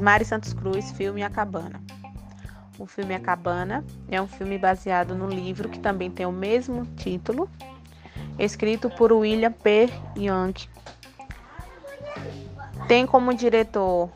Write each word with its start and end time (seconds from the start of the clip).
Mari 0.00 0.24
Santos 0.24 0.52
Cruz, 0.52 0.90
filme 0.92 1.22
A 1.22 1.30
Cabana. 1.30 1.80
O 2.78 2.86
filme 2.86 3.14
A 3.14 3.20
Cabana 3.20 3.84
é 4.08 4.20
um 4.20 4.26
filme 4.26 4.58
baseado 4.58 5.14
no 5.14 5.28
livro 5.28 5.68
que 5.68 5.78
também 5.78 6.10
tem 6.10 6.26
o 6.26 6.32
mesmo 6.32 6.84
título, 6.96 7.48
escrito 8.38 8.90
por 8.90 9.12
William 9.12 9.52
P. 9.52 9.88
Young. 10.16 10.54
Tem 12.86 13.06
como 13.06 13.34
diretor 13.34 14.10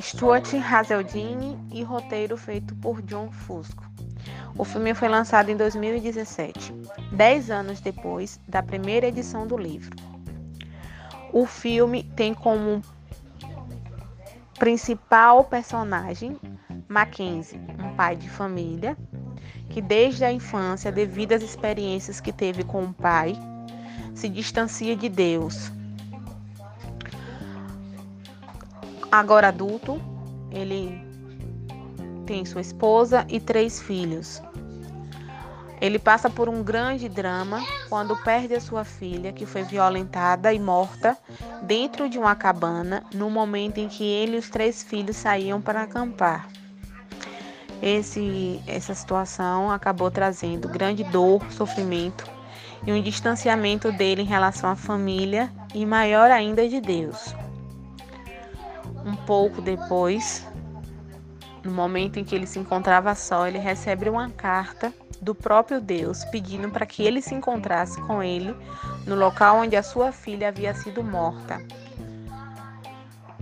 Stuart 0.00 0.54
Hazeldine 0.54 1.58
e 1.70 1.82
roteiro 1.82 2.36
feito 2.36 2.74
por 2.76 3.02
John 3.02 3.30
Fusco. 3.30 3.84
O 4.56 4.64
filme 4.64 4.94
foi 4.94 5.08
lançado 5.08 5.50
em 5.50 5.56
2017, 5.56 6.72
dez 7.12 7.50
anos 7.50 7.80
depois 7.80 8.40
da 8.48 8.62
primeira 8.62 9.06
edição 9.06 9.46
do 9.46 9.56
livro. 9.56 9.96
O 11.32 11.46
filme 11.46 12.02
tem 12.02 12.34
como 12.34 12.82
principal 14.60 15.42
personagem 15.44 16.38
Mackenzie, 16.86 17.58
um 17.78 17.96
pai 17.96 18.14
de 18.14 18.28
família 18.28 18.94
que 19.70 19.80
desde 19.80 20.22
a 20.22 20.30
infância, 20.30 20.92
devido 20.92 21.32
às 21.32 21.42
experiências 21.42 22.20
que 22.20 22.30
teve 22.30 22.62
com 22.62 22.84
o 22.84 22.92
pai, 22.92 23.32
se 24.14 24.28
distancia 24.28 24.94
de 24.94 25.08
Deus. 25.08 25.72
Agora 29.10 29.48
adulto, 29.48 29.98
ele 30.50 31.00
tem 32.26 32.44
sua 32.44 32.60
esposa 32.60 33.24
e 33.28 33.40
três 33.40 33.80
filhos. 33.80 34.42
Ele 35.80 35.98
passa 35.98 36.28
por 36.28 36.48
um 36.48 36.62
grande 36.62 37.08
drama 37.08 37.64
quando 37.88 38.14
perde 38.16 38.54
a 38.54 38.60
sua 38.60 38.84
filha, 38.84 39.32
que 39.32 39.46
foi 39.46 39.62
violentada 39.62 40.52
e 40.52 40.58
morta 40.58 41.16
dentro 41.62 42.08
de 42.08 42.18
uma 42.18 42.34
cabana 42.34 43.02
no 43.14 43.30
momento 43.30 43.78
em 43.78 43.88
que 43.88 44.04
ele 44.04 44.36
e 44.36 44.38
os 44.38 44.50
três 44.50 44.82
filhos 44.82 45.16
saíam 45.16 45.60
para 45.60 45.82
acampar. 45.82 46.48
Esse, 47.82 48.62
essa 48.66 48.94
situação 48.94 49.70
acabou 49.70 50.10
trazendo 50.10 50.68
grande 50.68 51.02
dor, 51.04 51.42
sofrimento 51.50 52.24
e 52.86 52.92
um 52.92 53.02
distanciamento 53.02 53.90
dele 53.90 54.20
em 54.20 54.26
relação 54.26 54.70
à 54.70 54.76
família 54.76 55.50
e 55.74 55.86
maior 55.86 56.30
ainda 56.30 56.68
de 56.68 56.78
Deus. 56.78 57.34
Um 59.04 59.16
pouco 59.16 59.62
depois, 59.62 60.46
no 61.64 61.72
momento 61.72 62.18
em 62.18 62.24
que 62.24 62.34
ele 62.34 62.46
se 62.46 62.58
encontrava 62.58 63.14
só, 63.14 63.46
ele 63.46 63.58
recebe 63.58 64.10
uma 64.10 64.28
carta 64.28 64.92
do 65.20 65.34
próprio 65.34 65.80
Deus 65.80 66.24
pedindo 66.26 66.70
para 66.70 66.86
que 66.86 67.02
ele 67.02 67.20
se 67.20 67.34
encontrasse 67.34 68.00
com 68.02 68.22
ele 68.22 68.54
no 69.06 69.14
local 69.14 69.58
onde 69.58 69.76
a 69.76 69.82
sua 69.82 70.12
filha 70.12 70.48
havia 70.48 70.74
sido 70.74 71.02
morta. 71.02 71.60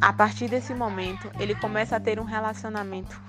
A 0.00 0.12
partir 0.12 0.48
desse 0.48 0.74
momento, 0.74 1.30
ele 1.38 1.54
começa 1.54 1.96
a 1.96 2.00
ter 2.00 2.18
um 2.18 2.24
relacionamento 2.24 3.20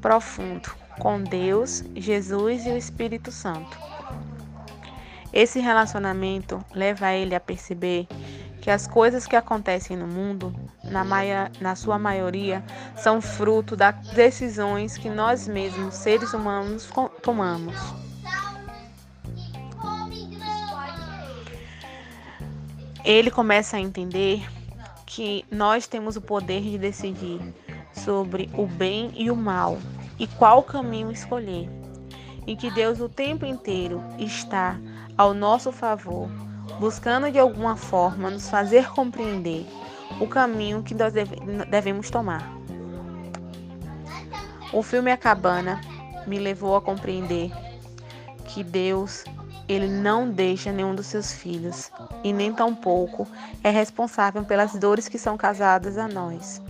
profundo 0.00 0.70
com 0.98 1.22
Deus, 1.22 1.84
Jesus 1.94 2.66
e 2.66 2.70
o 2.70 2.76
Espírito 2.76 3.30
Santo. 3.30 3.78
Esse 5.32 5.60
relacionamento 5.60 6.64
leva 6.72 7.12
ele 7.12 7.34
a 7.34 7.40
perceber 7.40 8.06
que 8.60 8.70
as 8.70 8.86
coisas 8.86 9.26
que 9.26 9.36
acontecem 9.36 9.96
no 9.96 10.06
mundo, 10.06 10.54
na, 10.90 11.04
maia, 11.04 11.50
na 11.60 11.74
sua 11.74 11.98
maioria, 11.98 12.64
são 12.96 13.20
fruto 13.20 13.76
das 13.76 13.94
decisões 14.08 14.96
que 14.96 15.08
nós 15.08 15.46
mesmos, 15.48 15.94
seres 15.94 16.32
humanos, 16.32 16.88
tomamos. 17.22 17.74
Ele 23.04 23.30
começa 23.30 23.76
a 23.76 23.80
entender 23.80 24.44
que 25.04 25.44
nós 25.50 25.86
temos 25.86 26.16
o 26.16 26.20
poder 26.20 26.60
de 26.62 26.76
decidir 26.76 27.40
sobre 27.92 28.50
o 28.54 28.66
bem 28.66 29.12
e 29.14 29.30
o 29.30 29.36
mal 29.36 29.78
e 30.18 30.26
qual 30.26 30.62
caminho 30.62 31.12
escolher, 31.12 31.68
e 32.46 32.56
que 32.56 32.70
Deus 32.70 33.00
o 33.00 33.08
tempo 33.08 33.46
inteiro 33.46 34.02
está 34.18 34.78
ao 35.16 35.32
nosso 35.32 35.70
favor, 35.70 36.28
buscando 36.80 37.30
de 37.30 37.38
alguma 37.38 37.76
forma 37.76 38.30
nos 38.30 38.48
fazer 38.48 38.88
compreender 38.90 39.66
o 40.20 40.26
caminho 40.26 40.82
que 40.82 40.94
nós 40.94 41.12
devemos 41.70 42.10
tomar. 42.10 42.50
O 44.72 44.82
filme 44.82 45.10
A 45.10 45.16
Cabana 45.16 45.80
me 46.26 46.38
levou 46.38 46.76
a 46.76 46.82
compreender 46.82 47.50
que 48.46 48.64
Deus 48.64 49.24
ele 49.68 49.88
não 49.88 50.30
deixa 50.30 50.72
nenhum 50.72 50.94
dos 50.94 51.06
seus 51.06 51.32
filhos 51.32 51.90
e 52.22 52.32
nem 52.32 52.52
tampouco 52.52 53.26
é 53.64 53.70
responsável 53.70 54.44
pelas 54.44 54.74
dores 54.74 55.08
que 55.08 55.18
são 55.18 55.36
causadas 55.36 55.98
a 55.98 56.06
nós. 56.06 56.62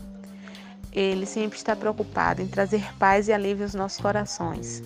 Ele 0.92 1.26
sempre 1.26 1.58
está 1.58 1.76
preocupado 1.76 2.40
em 2.40 2.46
trazer 2.46 2.82
paz 2.98 3.28
e 3.28 3.32
alívio 3.32 3.64
aos 3.64 3.74
nossos 3.74 4.00
corações. 4.00 4.82